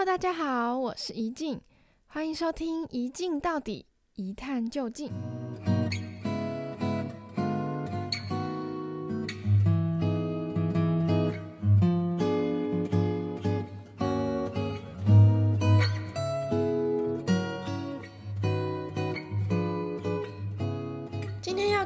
[0.00, 1.60] Hello，大家好，我是怡静，
[2.06, 3.84] 欢迎收听《一镜到底，
[4.14, 5.08] 一探究竟》。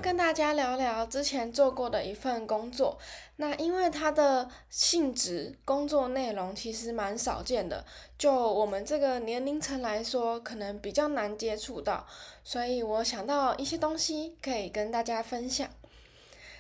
[0.05, 2.99] 跟大家聊聊之前做过的一份工作，
[3.37, 7.83] 那因为它的性质、工作内容其实蛮少见的，
[8.19, 12.07] 就我们这个年龄层来说，可能比较难接触到，
[12.43, 15.67] 所以我想到一些东西可以跟大家分享。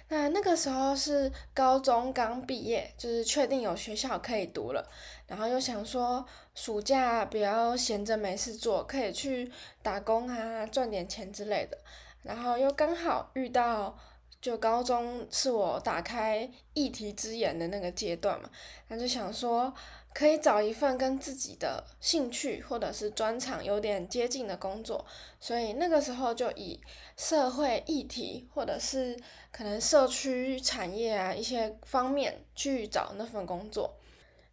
[0.08, 4.88] 那那个时候是高中刚毕业，就是确定有学校可以读了，
[5.26, 6.24] 然后又想说
[6.54, 9.52] 暑假不要闲着没事做，可以去
[9.82, 11.76] 打工啊，赚点钱之类的。
[12.24, 13.96] 然后又刚好遇到，
[14.40, 18.50] 就高中是我打开议题之眼的那个阶段嘛，
[18.88, 19.72] 那就想说
[20.12, 25.04] 可以找一份跟自己的兴趣或者是专长有点接近的工作，
[25.38, 26.80] 所以那个时候就以
[27.16, 29.16] 社会议题或者是
[29.52, 33.94] 可能社区产业啊一些方面去找那份工作。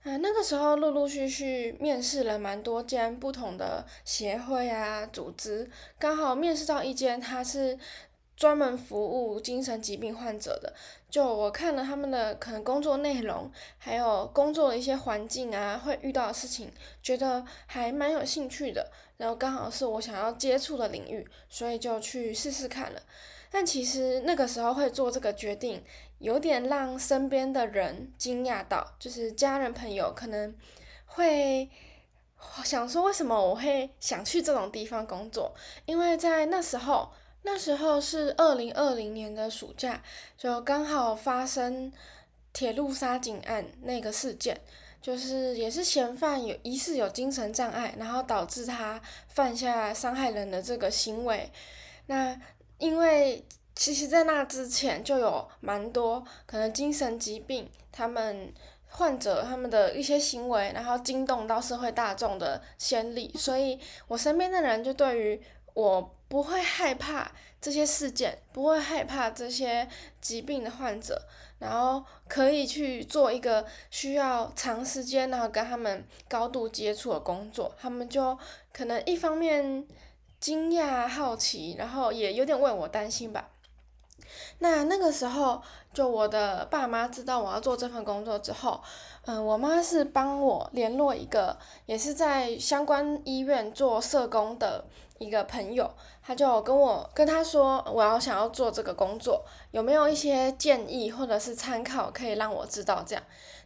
[0.03, 7.77] 啊，那个时候陆陆续续面试了蛮多间不同的协会啊、组织，刚好面试到一间，他是
[8.35, 10.73] 专门服务精神疾病患者的。
[11.07, 16.71] 就我看了他们的可能工作内容，还有工作的一些环境啊，会遇到的事情，
[17.03, 18.91] 觉得还蛮有兴趣的。
[19.17, 22.99] 然后刚好是我想要接触的领域，所以就去试试看了。
[23.51, 25.83] 但其实那个时候会做这个决定，
[26.21, 30.55] 有点让身边的人惊讶到，就是家人朋友可能
[31.05, 31.69] 会
[32.63, 35.53] 想说，为什么我会想去这种地方工作？
[35.85, 40.01] 因为在那时候，那时候是二零二零年的暑假，
[40.37, 41.91] 就刚好发生
[42.53, 44.61] 铁路杀警案那个事件，
[45.01, 51.51] 就是也是嫌犯有疑似有精神障碍，然后导致他犯下伤害人的这个行为，
[52.05, 52.39] 那。
[52.81, 58.53] 因为其实，在那之前就有蛮多可能精神疾病，他们
[58.87, 65.41] 患者他们的一些行为，然后惊动到社会大众的先例，所以我身边的人就对于
[65.73, 69.87] 我不会害怕这些事件，不会害怕这些
[70.19, 71.19] 疾病的患者，
[71.57, 78.37] 然后可以去做一个需要长时间然后跟他们高度接触的工作，他们就
[78.73, 79.87] 可能一方面。
[80.41, 83.51] 惊讶、好奇，然后也有点为我担心吧。
[84.59, 85.61] 那那个时候，
[85.93, 88.81] 就我的爸妈知道我要做这份工作之后，
[89.25, 94.85] 嗯，我妈是帮我联络一个也是在相关医院做社工的
[95.19, 95.91] 一个朋友，
[96.23, 103.23] 他就跟我跟他说，我要想要做这个工作，有没有一些建议或者是参考可以让我知道这样。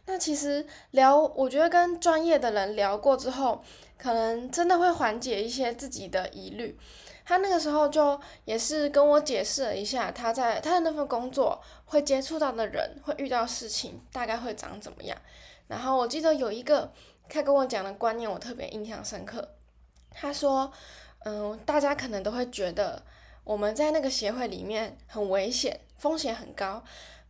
[0.08, 3.60] 那其实聊，我觉得跟专业的人聊过之后，
[3.98, 6.78] 可能真的会缓解一些自己的疑虑。
[7.26, 15.18] 他那个时候就也是跟我解释了一下，他在他的那份工作会接触到的人，会遇到事情，大概会长怎么样。
[15.66, 16.92] 然后我记得有一个
[17.28, 19.56] 他跟我讲的观念，我特别印象深刻。
[20.12, 20.72] 他说
[21.26, 23.02] ：“嗯，大家可能都会觉得
[23.42, 26.84] 我们在那个协会里面很危险，风险很高。”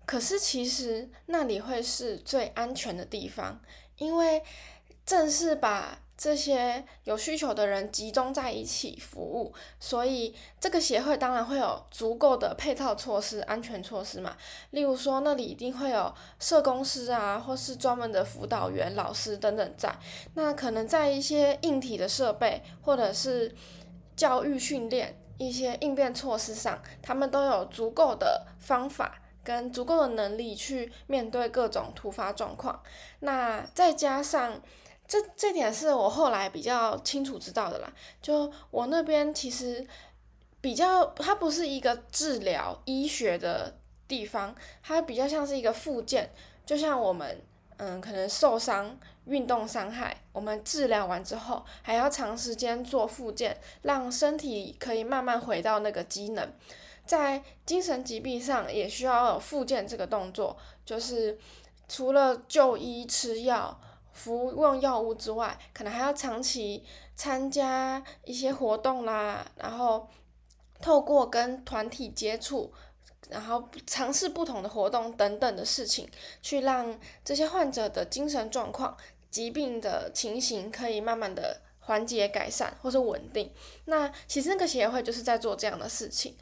[0.05, 3.61] 可是其实那里会是最安全的地方，
[3.99, 4.43] 因为
[5.05, 14.35] 正是把这些有需求的人集中在一起服务，所以这个协会当然会有足够的配套措施、安全措施嘛。
[14.71, 19.95] 例如说，那里一定会有社工师啊，或是专门的辅导员、老师等等在。
[20.35, 23.55] 那可能在一些硬体的设备，或者是
[24.17, 29.21] 教育训练、一些应变措施上，他们都有足够的方法。
[29.47, 32.83] 跟足够的能力去面对各种突发状况，
[33.21, 34.61] 那再加上
[35.07, 37.93] 这这点是我后来比较清楚知道的啦。
[38.21, 39.87] 就我那边其实
[40.61, 44.53] 比较，它不是一个治疗医学的地方，
[44.83, 46.29] 它比较像是一个附件。
[46.67, 47.41] 就像我们
[47.77, 56.53] 嗯，可能受伤、运动伤害，我们治疗完之后还要长时间做复健，让身体可以慢慢回到那个机能。
[57.05, 61.39] 在精神疾病上也需要有复健这个动作，就是
[61.89, 63.81] 除了就医吃药、
[64.13, 66.85] 服用药物之外，可能还要长期
[67.15, 70.09] 参加一些活动啦，然后
[70.81, 72.73] 透过跟团体接触，
[73.31, 76.11] 然后尝试不同的活动等等的事情，
[76.43, 78.97] 去让这些患者的精神状况、
[79.31, 83.53] 疾病的情形可以慢慢的缓解、改善或是稳定。
[83.85, 86.37] 那其实那个协会就是在做这样的事情。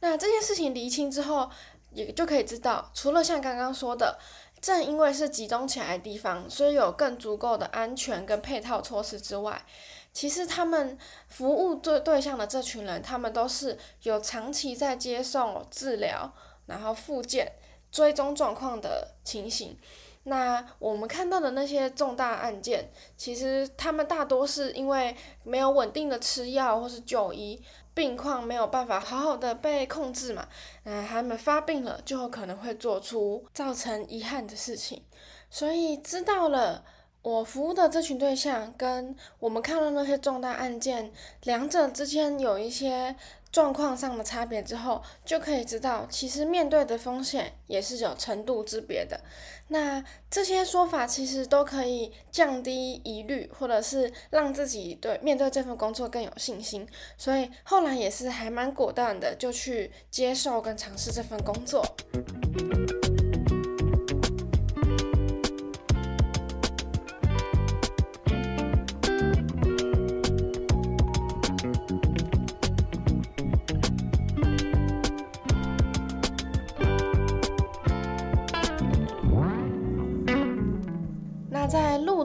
[0.00, 1.50] 那这件事情厘清之后，
[1.92, 4.18] 也就可以知道，除了像刚刚说的，
[4.60, 9.62] 正因为是集中起来的地方，所以有更足够的安全跟配套措施之外，
[10.12, 10.98] 其实他们
[11.28, 16.32] 服务对对象的这群人，他们都是有长期在接受治疗，
[16.66, 17.52] 然后复健、
[17.90, 19.78] 追踪状况的情形。
[20.24, 27.62] 那我们看到的那些重大案件，其实他们大多是因为没有稳定的吃药或是就医，
[27.94, 30.46] 病况没有办法好好的被控制嘛，
[30.84, 35.02] 那他们发病了，就可能会做出造成遗憾的事情。
[35.48, 36.84] 所以知道了
[37.22, 41.10] 我服务的这群对象跟我们看到那些重大案件，
[41.44, 43.16] 两者之间有一些。
[43.52, 49.20] 状况上的差别之后，就可以知道，其实面对的风险也是有程度之别的。
[49.68, 56.86] 那这些说法其实都可以降低疑虑，或者是让自己对面对这份工作更有信心。
[57.16, 61.84] 所以后来也是还蛮果断的，就去接受跟尝试这份工作。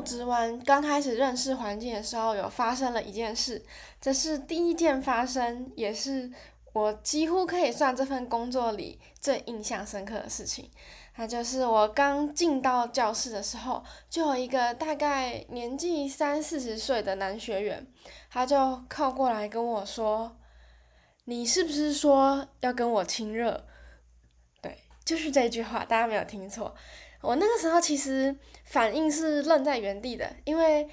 [0.06, 3.66] 在入职完刚开始认识环境的时候，有发生了一件事，
[4.00, 6.32] 这是第一件发生，也是
[6.74, 10.70] 我几乎可以算这份工作里最印象深刻的事情。
[11.18, 17.88] 那就是我刚进到教室的时候，就有一个大概年纪三四十岁的男学员，
[18.30, 20.38] 他就靠过来跟我说
[21.26, 23.66] ：“你是不是说要跟我亲热？”
[24.62, 26.76] 对，就是这句话，大家没有听错。
[27.26, 28.36] 我那个时候其实
[28.66, 30.88] 反应是愣在原地的，因为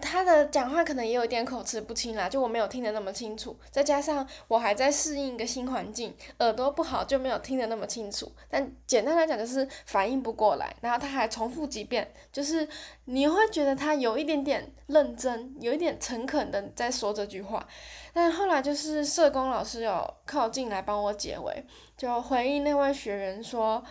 [0.00, 8.32] 他的讲话可能也有点口齿不清啦，就我没有听得那么清楚，再加上我还在适应一个新环境，耳朵不好就没有听得那么清楚。
[8.48, 12.66] 但简单来讲就是反应不过来，然后他还重复几遍，就是
[13.04, 17.64] 你会觉得他有一点点认真，有一点诚恳的在说这句话。
[18.12, 21.64] 但后来就是社工老师有靠近来帮我解围，
[21.96, 23.82] 就回应那位学员说。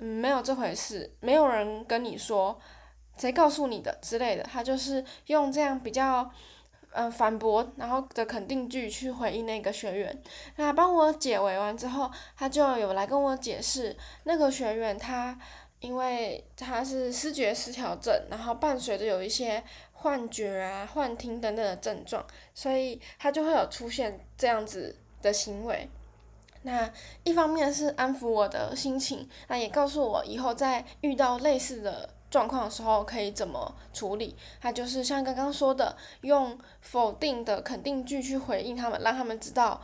[0.00, 2.58] 嗯，没有这回事，没有人跟你说，
[3.16, 4.42] 谁告诉你的之类的。
[4.42, 6.30] 他就是用这样比较，
[6.92, 10.22] 嗯、反驳然后的肯定句去回应那个学员。
[10.56, 15.38] 那帮我解围完之后，他就有来跟我解释，那个学员他
[15.80, 19.62] 因为他是视觉失调症，然后伴随着有一些
[19.92, 22.24] 幻觉啊、幻听等等的症状，
[22.54, 25.88] 所以他就会有出现这样子的行为。
[26.62, 26.92] 那
[27.24, 34.36] 一方面是安抚我的心情，那也告诉我以后在遇到类似的状况的时候可以怎么处理。
[34.60, 39.80] 他就是像刚刚说的，用否定的肯定句去回应他们，让他们知道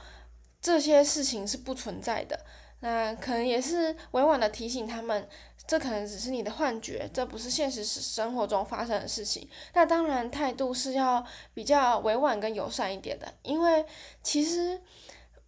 [0.61, 2.39] 这些事情是不存在的。
[2.81, 5.27] 那可能也是委婉的提醒他们，
[5.67, 9.49] 这可能只是你的幻觉，这不是现实生活中发生的事情。
[9.73, 11.25] 那当然态度是要
[11.55, 13.87] 比较委婉跟友善一点的，因为
[14.23, 14.79] 其实。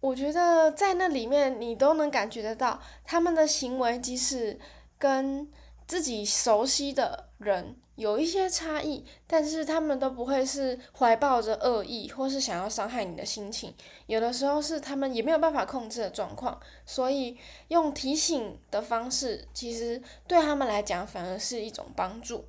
[0.01, 4.57] 我觉得在那里面，你都能感觉得到他们的行为，即使
[4.97, 5.51] 跟
[5.85, 13.75] 自己熟悉的人有一些差异，但是他们都不会是怀抱着恶意或是想要伤害你的心情。
[14.05, 17.37] 有的时候是他们也没有办法控制的状况，所以
[17.67, 22.45] 用提醒的方式，其实对他们来讲反而是一种帮助。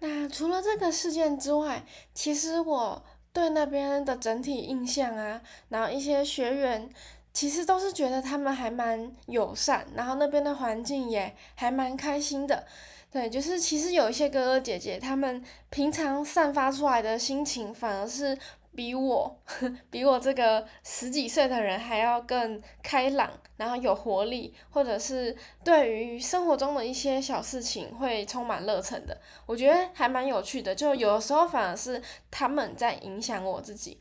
[0.00, 3.04] 那除了这个事件之外，其实我。
[3.34, 6.88] 对那边的整体印象啊，然后一些学员
[7.34, 12.64] 其实都是觉得他们还蛮友善，然后那边的环境也还蛮开心的。
[13.10, 18.38] 对，就是其实有一些哥哥姐姐，他们平常散发出来的心情反而是。
[18.76, 19.40] 比我，
[19.90, 29.16] 比我这个十几岁的人还要更开朗，然后有活力，或者是对于生活中的一些小事情会充满热忱的，
[29.46, 30.74] 我觉得还蛮有趣的。
[30.74, 33.98] 就有的时候反而是他们在影响我自己。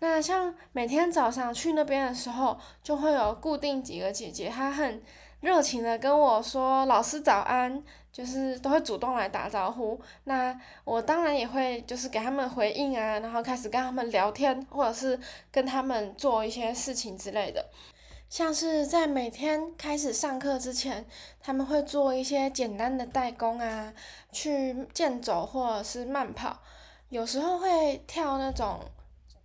[0.00, 5.02] 那像每天早上去那边的时候，就会有固定几个姐姐，她很
[5.40, 15.18] 热情的跟我说：“老师早安。”就是都会主动来打招呼，那我当然也会就是给他们回应啊，然后开始跟他们聊天，或者是
[15.50, 17.64] 跟他们做一些事情之类的。
[18.28, 21.04] 像是在每天开始上课之前，
[21.40, 23.92] 他们会做一些简单的代工啊，
[24.30, 26.58] 去健走或者是慢跑，
[27.08, 28.78] 有时候会跳那种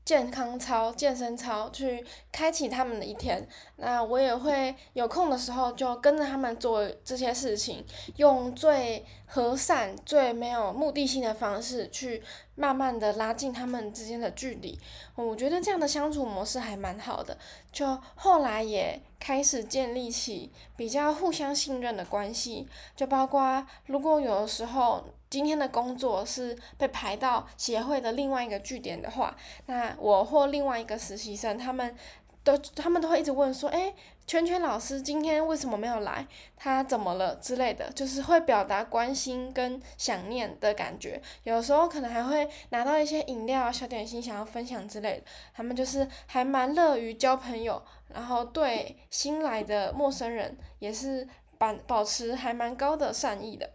[0.05, 3.45] 健康操、健身操去开启他们的一天。
[3.77, 7.83] 那我也会有空的时候就跟着他们做这些事情，
[8.17, 12.21] 用最和善、最没有目的性的方式去
[12.53, 14.79] 慢慢的拉近他们之间的距离。
[15.15, 17.35] 我觉得这样的相处模式还蛮好的。
[17.71, 25.03] 就后来也开始建立起比较互相信任的关系，就包括如果有的时候。
[25.35, 31.93] 今天的工作是被排到协会的另外一个据点的话，那我或另外一个实习生，他们
[32.41, 33.93] 都他们都会一直问说，诶，
[34.25, 36.25] 圈圈老师今天为什么没有来？
[36.55, 41.21] 他怎么了之类的，就是会表达关心跟想念的感觉。
[41.43, 45.25] 有时候可能还会拿到一些饮料、小点心想要分享之类的。
[45.53, 51.27] 他们就是还蛮乐于交朋友，然后对新来的陌生人也是
[51.57, 53.69] 保保持还蛮高的善意的。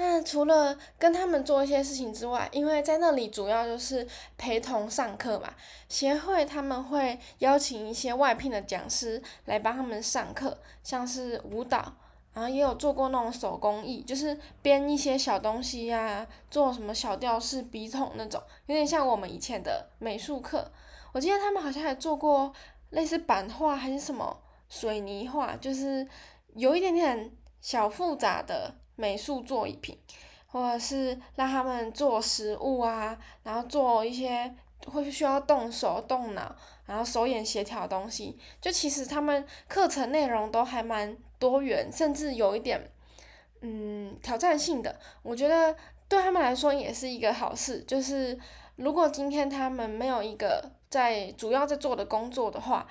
[0.00, 5.52] 那除了跟他们做一些事情之外，因为在那里主要就是陪同上课嘛，
[5.88, 11.92] 协会他们会邀请一些外聘的讲师来帮他们上课，像是舞蹈，
[12.32, 20.70] 然后也有做过那种手工艺，就是编一些小东西呀、做什么小吊饰、笔筒那种，有点像我们以前的美术课。
[21.12, 22.52] 我记得他们好像还做过
[22.90, 26.06] 类似版画还是什么水泥画，就是
[26.54, 28.76] 有一点点小复杂的。
[28.98, 29.96] 美术作品，
[30.48, 34.52] 或者是让他们做食物啊，然后做一些
[34.86, 36.52] 会需要动手动脑，
[36.84, 38.36] 然后手眼协调的东西。
[38.60, 42.90] 就其实他们课程内容都还蛮多元，甚至有一点
[43.60, 44.98] 嗯挑战性的。
[45.22, 45.76] 我觉得
[46.08, 47.80] 对他们来说也是一个好事。
[47.84, 48.36] 就是
[48.74, 52.84] 如果今天他们没有一个在主要在做的工作的话，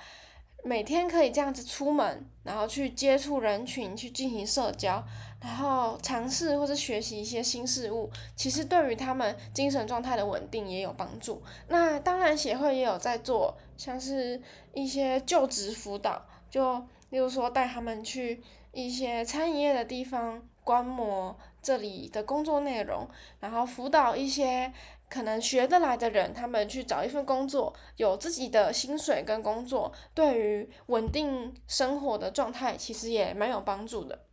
[0.68, 5.04] 每天可以这样子出门，然后去接触人群，去进行社交。
[5.40, 11.42] 然后尝试或者学习一些新事物，其实对于他们精神状态的稳定也有帮助。
[11.68, 14.42] 那当然，协会也有在做，像是
[14.74, 16.80] 一些就职辅导，就
[17.12, 23.08] 例如说带他们去一些餐饮业的地方观摩这里的工作内容，
[23.40, 24.74] 然后辅导一些
[25.10, 34.24] 可能学得来的人，他们去找一份工作，有自己的薪水跟工作，对于稳定生活的状态，其实也蛮有帮助的。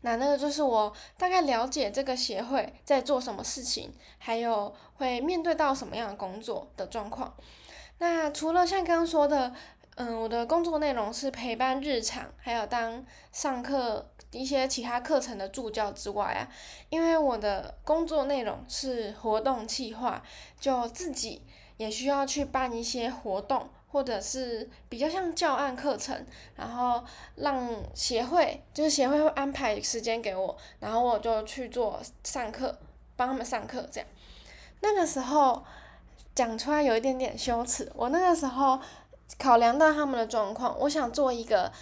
[0.00, 7.34] 那那个就是我大概了解这个协会在做什么事情，还有会面对到什么样的工作的状况。
[7.98, 9.52] 那除了像刚刚说的，
[9.96, 16.48] 嗯，我的工作内容是陪伴日常，还有当上课一些其他课程的助教之外啊，
[16.88, 20.22] 因为我的工作内容是活动企划，
[20.58, 21.42] 就自己
[21.76, 23.68] 也需要去办一些活动。
[23.92, 26.24] 或者是比较像教案课程，
[26.56, 32.74] 然后让协会，就是协会会安排时间给我，然后我就去做上课，
[33.16, 34.08] 帮他们上课这样。
[34.80, 35.62] 那个时候
[36.34, 38.80] 讲出来有一点点羞耻，我那个时候
[39.38, 41.72] 考量到他们的状况，我想做一个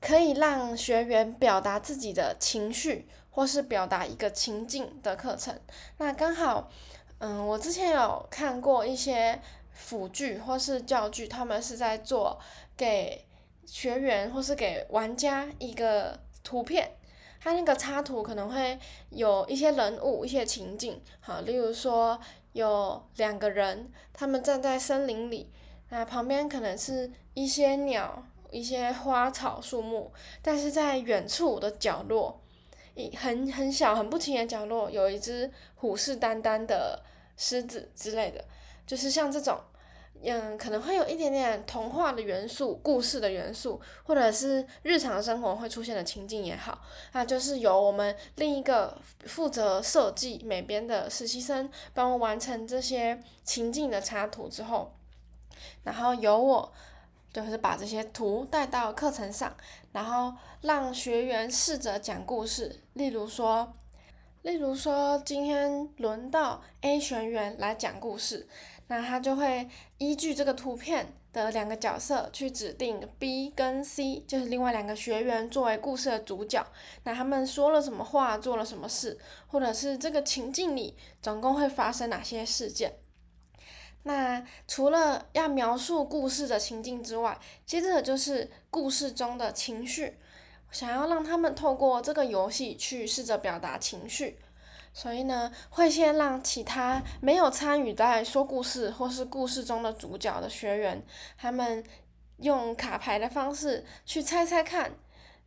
[0.00, 5.58] 可以让学员表达自己的情绪，或是表达一个情境的课程。
[5.98, 6.70] 那刚好，
[7.18, 9.40] 嗯，我之前有看过一些。
[9.78, 12.40] 辅具或是教具，他们是在做
[12.78, 13.26] 给
[13.66, 16.92] 学员或是给玩家一个图片，
[17.38, 18.78] 它那个插图可能会
[19.10, 22.18] 有一些人物、一些情景，好，例如说
[22.54, 25.52] 有两个人，他们站在森林里，
[25.88, 30.12] 那旁边可能是一些鸟、一些花草树木，
[30.42, 32.40] 但是在远处的角落，
[32.94, 37.02] 一很很小、很不起眼的角落，有一只虎视眈眈的
[37.36, 38.44] 狮子之类的。
[38.86, 39.58] 就是像这种，
[40.22, 46.80] 嗯，可能会有一点点童话的元素、故事的元素，或者是日常生活会出现的情境也好，
[47.12, 54.94] 那就是由我们另一个负责设计美编的实习生帮我完成这些情境的插图之后，
[55.84, 56.72] 然后由我
[57.32, 59.54] 就是把这些图带到课程上，
[59.92, 63.74] 然后让学员试着讲故事，例如说。
[64.42, 68.46] 例如说，今天轮到 A 学员来讲故事，
[68.86, 76.64] 那他就会依据这个图片的两个角色去指定 B 跟 C，就是另外两个学员作为故事的主角。
[77.02, 83.00] 那他们说了什么话，做了什么事，或者是这个情境里总共会发生哪些事件？
[84.06, 87.36] 那除了要描述故事的情境之外，
[87.66, 90.16] 接着就是故事中的情绪。
[90.70, 94.38] 想要让他们透过这个游戏去试着表达情绪，
[94.92, 101.04] 所以呢，会先让其他没有参与在说故事或是故事中的主角的学员，
[101.36, 101.82] 他们
[102.38, 104.92] 用卡牌的方式去猜猜看，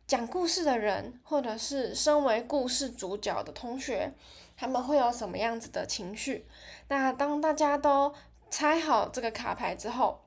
[0.06, 4.12] 讲故事的人或者是身为故事主角的同学，
[4.56, 6.46] 他们会有什么样子的情绪。
[6.88, 8.12] 那当大家都
[8.50, 10.26] 拆好这个卡牌之后，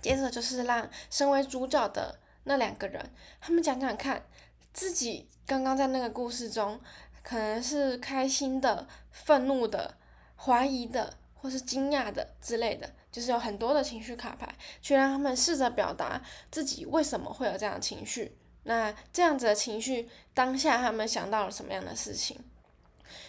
[0.00, 3.10] 接着就是让身为主角的那两个人，
[3.40, 4.26] 他们讲讲看，
[4.72, 6.80] 自己刚刚在那个故事中，
[7.22, 9.96] 可能是开心的、愤怒的、
[10.36, 16.20] 怀疑的，或是惊讶的之类的，就是有很多的情绪卡牌，去让他们试着表达
[16.50, 18.36] 自己为什么会有这样的情绪。
[18.64, 22.38] 那这样子的情绪，当下他们想到了什么样的事情？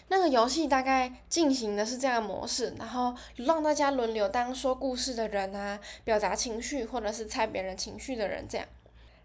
[0.08, 8.68] 那个游戏大概进行的是这样的模式，然后让大家轮流当说故事的人啊，表达情绪或者是猜别人情绪的人这样。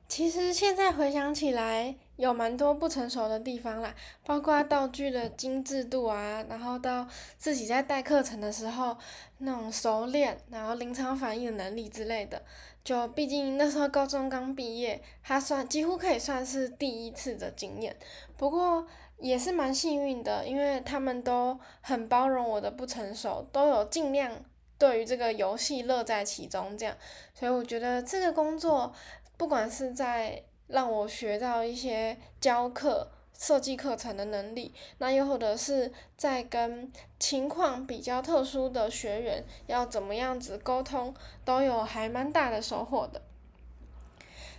[0.08, 3.94] 其实现在回想起来，有蛮多不成熟的地方啦，
[4.26, 7.06] 包括道具的精致度啊，然后到
[7.38, 8.96] 自己在带课程的时候
[9.38, 12.42] 那种熟练，然后临场反应的能力之类的。
[12.82, 17.94] 就毕竟那时候高中刚毕业，他算几乎可以算是第一次的经验。
[18.36, 18.84] 不过
[19.20, 24.32] 也是蛮幸运的，因为他们都很包容我的不成熟，都有尽量
[24.78, 26.96] 对于这个游戏乐在其中这样。
[27.34, 28.92] 所以我觉得这个工作，
[29.36, 33.10] 不管是在让我学到一些教课。
[33.42, 43.22] 设计课程的能力，那又或者是在跟情况比较特殊的学员要怎么样子沟通，都有还蛮大的收获的。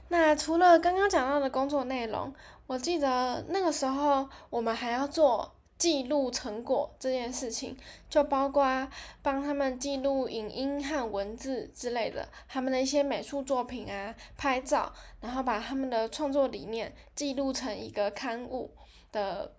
[0.08, 2.34] 那除了刚刚讲到的工作内容，
[2.72, 5.54] 我记得那个时候我们还要做。
[5.78, 7.76] 记录成果这件事情，
[8.08, 8.88] 就包括
[9.24, 18.70] 帮他们记录影音和文字之类的，他们的一些美术作品啊，拍照，然后把他们的创作理念记录成一个刊物
[19.12, 19.52] 的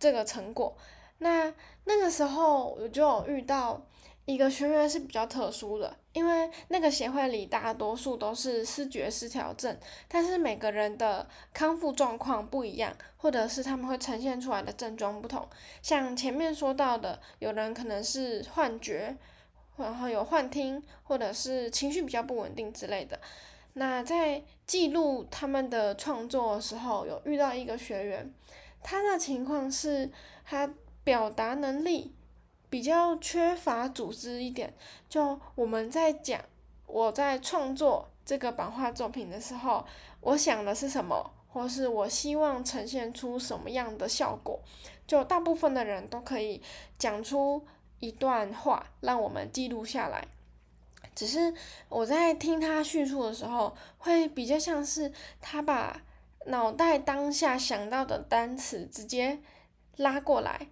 [0.00, 0.74] 这个成果。
[1.18, 1.52] 那
[1.84, 3.82] 那个时候我就有遇到。
[4.24, 15.48] 一个学员是比较特殊的，因为那个协会里大多数都是视觉失调症，但是每个人的康复状况不一样，或者是他们会呈现出来的症状不同。
[15.80, 19.16] 像前面说到的，有人可能是幻觉，
[19.76, 23.20] 然后有幻听，或者是情绪比较不稳定之类的。
[23.74, 28.34] 那在记录他们的创作的时候，有遇到一个学员，
[28.82, 30.10] 他的情况是
[30.44, 30.68] 他
[31.04, 32.12] 表达能力。
[32.70, 34.72] 比较缺乏组织一点，
[35.08, 36.40] 就我们在讲
[36.86, 39.84] 我在创作这个版画作品的时候，
[40.20, 44.60] 我想的是什么，或是我希望呈现出什么样的效果，
[45.06, 46.60] 就大部分的人都可以
[46.98, 47.66] 讲出
[48.00, 50.26] 一段话，让我们记录下来。
[51.14, 51.52] 只是
[51.88, 56.02] 我在听他叙述的时候，会比较像是他把
[56.46, 59.40] 脑袋当下想到的单词直接
[59.96, 60.68] 拉过来。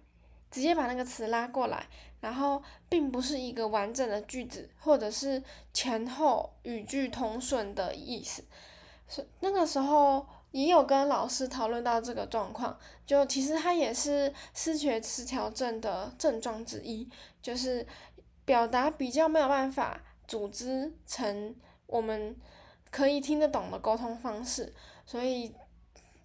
[0.57, 1.85] 直接把那个词拉过来，
[2.19, 8.43] 然后并不是一个完整的句子，或者是前后语句通顺的意思。
[9.07, 17.07] 是那个时候也有跟老师讨论到这个状况，就其实它也是思觉失调症的症状之一，
[17.39, 17.85] 就是
[18.43, 22.35] 表达比较没有办法组织成我们
[22.89, 24.73] 可以听得懂的沟通方式，
[25.05, 25.53] 所以。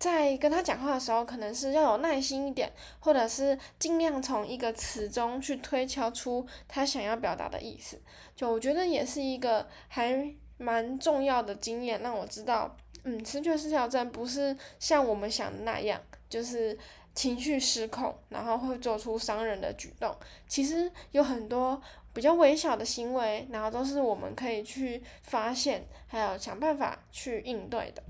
[0.03, 7.97] 在跟他讲话的时候，可能是要有耐心一点，或者是尽量从一个词中去推敲出他想要表达的意思。
[8.35, 16.77] 就我觉得也是一个还蛮重要的经验，让我知道，嗯，思觉失调症不是像我们想的那样，就是
[17.15, 20.13] 情绪失控，然后会做出伤人的举动。
[20.49, 21.81] 其实有很多
[22.13, 28.03] 比较微小的行为，然后都是我们可以去发现，还有想办法去应对的。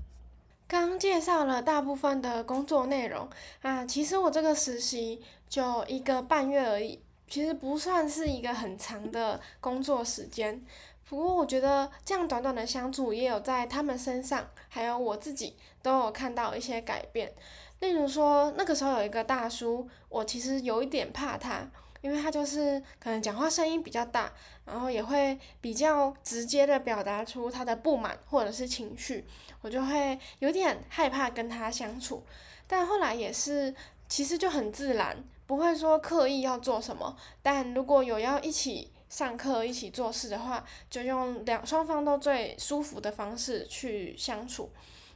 [0.73, 3.29] 刚介绍了大部分的工作内容
[3.61, 10.65] 啊，其实我这个实习就一个半月而已，其实不算是一个很长的工作时间。
[11.07, 17.31] 不过我觉得这样短短的相处，也有在他们身上，还有我自己都有看到一些改变。
[17.79, 21.69] 例如说，那个时候有一个大叔，我其实有一点怕他。
[22.03, 24.29] 因为他就是可能讲话声音比较大，
[24.65, 29.25] 然后也会比较直接的表达出他的不满或者是情绪，
[29.61, 32.21] 我就会有点害怕跟他相处。
[32.67, 33.73] 但后来也是，
[34.09, 37.15] 其实就很自然，不会说刻意要做什么。
[37.41, 44.69] 但如果有要一起上课、一起做事的话，就用两双方都最舒服的方式去相处。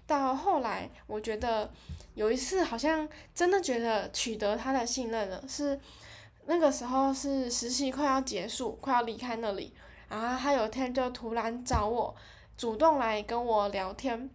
[0.06, 1.70] 到后来，我觉得
[2.14, 5.78] 有一次好像真的觉得取得他的信任了，是。
[6.50, 9.74] 那个时候是实习快要结束，快要离开那里，
[10.08, 12.16] 然后他有天就突然找我，
[12.58, 14.30] 主动来跟我聊天，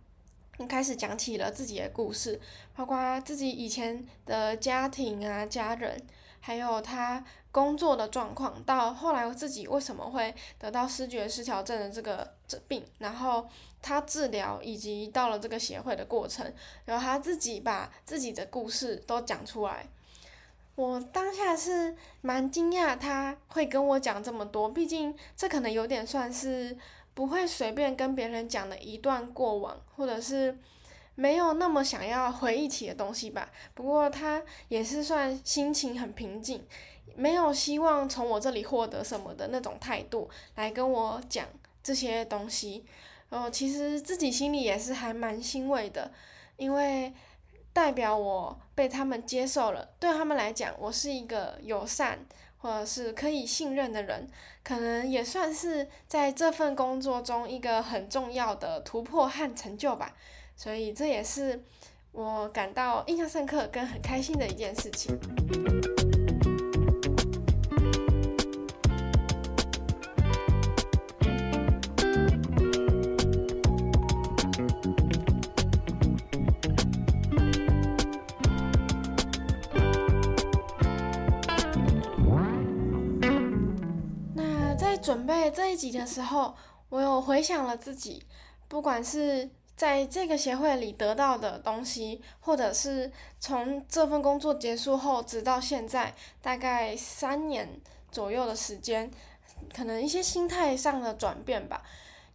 [0.69, 2.39] 开始讲起了自己的故事，
[2.77, 6.01] 包括自己以前的家庭啊、家人，
[6.39, 13.49] 还有他工作的状况，到后来我自己为什么会得到失觉失调症的这个这病，然后
[13.81, 16.53] 他治疗以及到了这个协会的过程，
[16.85, 19.87] 然后他自己把自己的故事都讲出来。
[20.75, 26.75] 我当下是蛮惊讶他会跟我讲这么多，毕竟这可能有点算是
[27.13, 30.57] 不会随便跟别人讲的一段过往，或者是
[31.15, 33.51] 没有那么想要回忆起的东西吧。
[33.75, 36.65] 不过他也是算心情很平静，
[37.15, 41.47] 没有希望从我这里获得什么的那种态度来跟我讲
[41.83, 42.87] 这些东西。
[43.29, 46.11] 哦，其实自己心里也是还蛮欣慰的，
[46.57, 47.13] 因为。
[47.73, 52.25] 代表我被他们接受了，对他们来讲，我是一个友善
[52.59, 54.29] 或者是可以信任的人，
[54.63, 60.15] 可能也算是在这份工作中一个很重要的突破和成就吧。
[60.55, 61.65] 所以这也是
[62.13, 65.19] 我感到印象深刻跟很开心的一件事情。
[85.91, 86.55] 的时候，
[86.91, 88.23] 我有回想了自己，
[88.69, 99.11] 不管是在这个协会里得到的东西，或者是从这份工作结束后直到现在，大概三年左右的时间，
[99.75, 101.83] 可能一些心态上的转变吧。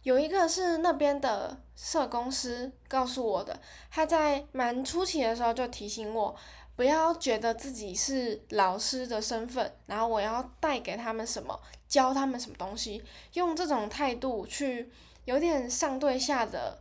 [0.02, 6.34] 有一个是那边的社工师告诉我的，他在蛮初期的时候就提醒我。
[6.78, 14.88] 不要觉得自己是老师的身份，然后我要带给他们什么，教他们什么东西，用这种态度去
[15.24, 16.78] 有点上对下的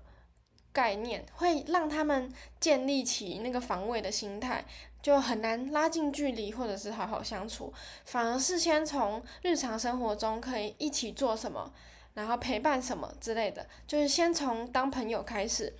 [0.71, 4.63] 概念，会让他们建立起那个防卫的心态，
[5.01, 7.73] 就很难拉近距离或者是好好相处。
[8.05, 11.73] 反而是先从日常生活中可以一起做什么，
[12.13, 15.73] 然后陪伴什么之类的，就是先从当朋友开始。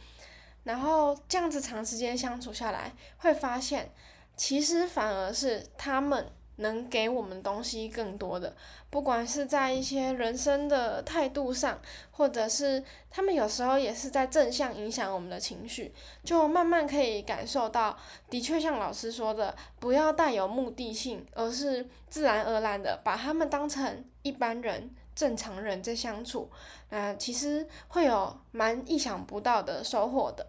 [0.68, 3.90] 然后这样子长时间相处下来，会发现，
[4.36, 8.54] 其实反而是他们能给我们东西更多的，
[8.90, 11.80] 不管是在一些人生的态度上，
[12.12, 15.94] 或者是他们有时候也是在正向影响我们的情绪，
[16.26, 17.98] 就慢慢可以感受到，
[18.30, 26.52] 的确像老师说的，不要带有目的性，而是自然而然的把他们当成一般人、正常人在相处，
[26.90, 30.46] 那其实会有蛮意想不到的收获的。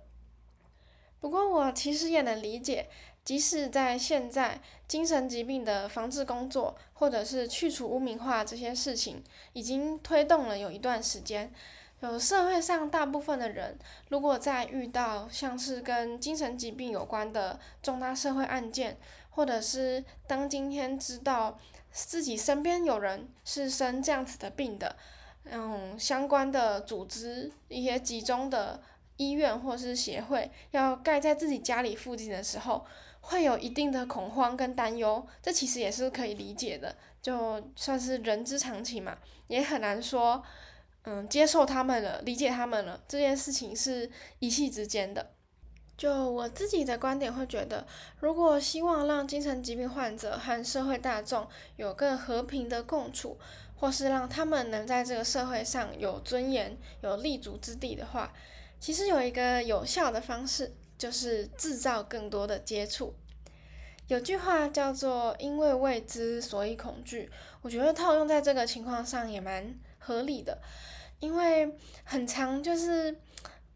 [1.21, 2.89] 不过我其实也能理解，
[3.25, 11.53] 即使在现在精神疾病的防治工作，或者是去除污名化这些事情，已经推动了有一段时间，
[12.01, 13.77] 有社会上大部分的人，
[14.11, 18.97] 如果在遇到像是跟精神疾病有关的重大社会案件，
[19.31, 21.59] 或者是当今天知道
[21.91, 24.95] 自己身边有人是生这样子的病的，
[25.51, 28.81] 嗯，相关的组织一些集中的。
[29.19, 32.87] 医院或是协会要盖在自己家里附近的时候，
[33.21, 40.43] 会有一定的恐慌跟担忧，这其实也是可以理解的，就算是人之常情嘛，也很难说，
[41.03, 45.35] 嗯，接受他们了，理解他们了，这件事情是一夕之间的。
[45.97, 47.85] 就我自己的观点会觉得，
[48.21, 53.37] 如果希望让精神疾病患者和社会大众有更和平的共处，
[53.75, 58.33] 或是让他们能在这个社会上有尊严、有立足之地的话，
[58.81, 63.15] 其实有一个有效的方式，就是制造更多的接触。
[64.07, 70.59] 有句话叫做“因为未知，所以恐惧”，我觉得套用在这个情况上也蛮合理的。
[71.21, 73.21] 因为很常就是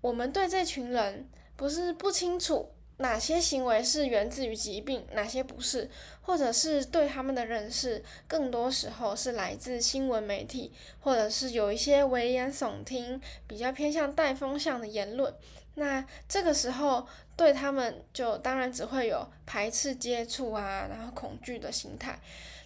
[0.00, 2.72] 我们对这群人不是不清楚。
[2.98, 15.34] 哪些行为是源自于疾病，哪些不是，或者是对他们的认识，更多时候是来自新闻媒体，或者是有一些危言耸听，比较偏向带风向的言论。
[15.74, 22.20] 那这个时候对他们就当然只会有排斥接触啊，然后恐惧的心态。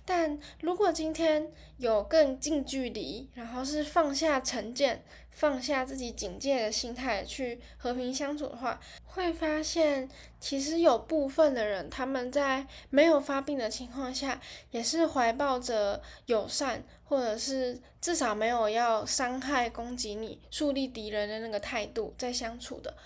[0.04, 5.04] 但如果今天有更近距离，然后是放下成见，
[5.36, 10.08] 放下自己警戒的心态去和平相处的话，会发现
[10.40, 22.96] 其实有部分的人，他们在没有发病的情况下，也是怀抱着友善，或者是至少没有要伤害、攻击你、树立敌人的那个态度在相处的。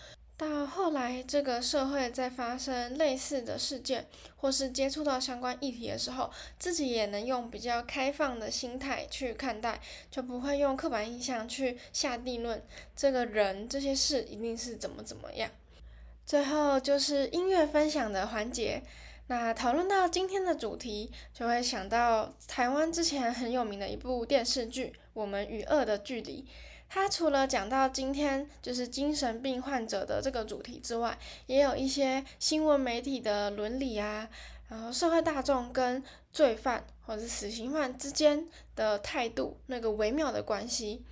[0.40, 4.06] 到后来，这个社会在发生类似的事件，
[4.38, 9.78] 或是接触到相关议题的时候，自己也能用比较开放的心态去看待，
[10.10, 12.62] 就不会用刻板印象去下定论。
[12.96, 15.50] 这个人这些事一定是怎么怎么样。
[16.24, 18.82] 最后就是音乐分享的环节。
[19.26, 26.46] 那讨论到今天的主题，就会想到台湾之前很有名的一部电视剧《我们与恶的距离》。
[26.92, 34.28] 他除了讲到今天就是精神病患者的这个主题之外，也有一些新闻媒体的伦理啊，
[34.68, 41.04] 然后社会大众跟罪犯或者是死刑犯之间的态度那个微妙的关系。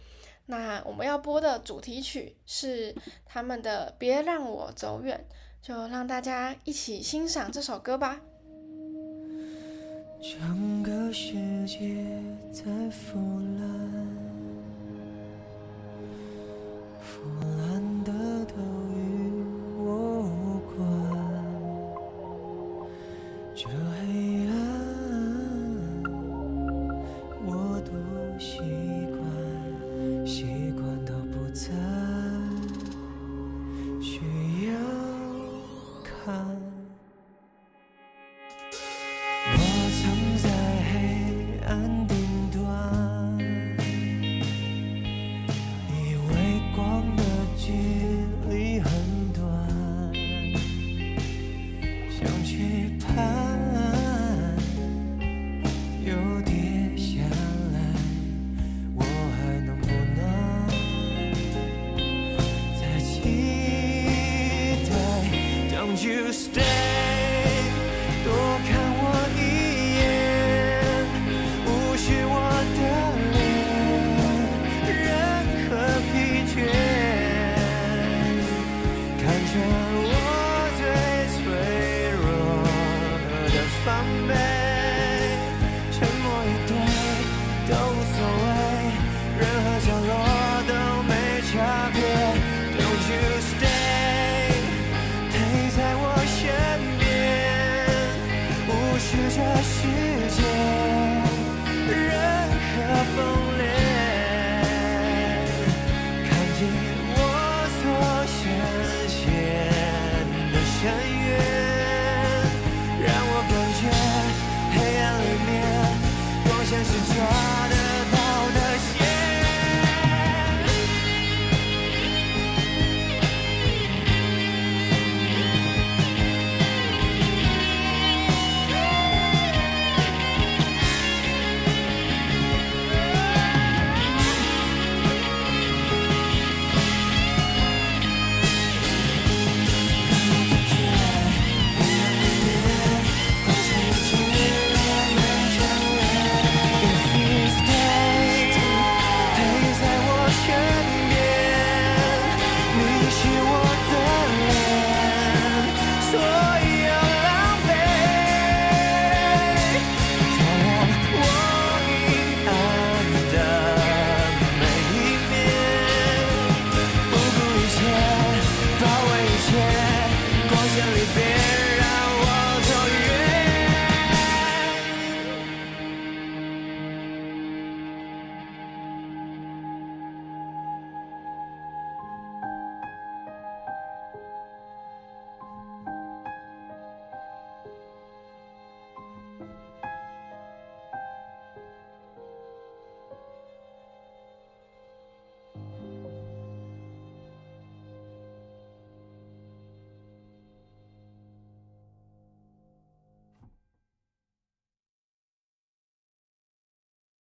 [0.47, 2.93] 那我们要播的主题曲是
[3.25, 5.25] 他们的《别让我走远》，
[5.67, 8.21] 就让大家一起欣赏这首歌吧。
[10.21, 11.35] 整个世
[11.67, 12.05] 界
[12.51, 13.21] 在腐
[13.61, 14.48] 烂，
[17.09, 17.23] 腐
[17.57, 18.13] 烂的
[18.45, 18.88] 都